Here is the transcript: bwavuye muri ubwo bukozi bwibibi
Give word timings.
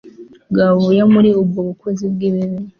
bwavuye 0.51 1.01
muri 1.13 1.29
ubwo 1.41 1.59
bukozi 1.67 2.03
bwibibi 2.13 2.59